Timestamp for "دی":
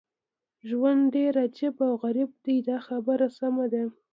2.43-2.57